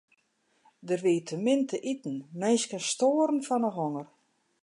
Der 0.87 0.99
wie 1.05 1.21
te 1.27 1.35
min 1.45 1.61
te 1.69 1.77
iten, 1.93 2.17
minsken 2.41 2.81
stoaren 2.91 3.45
fan 3.47 3.65
'e 3.67 3.71
honger. 3.77 4.07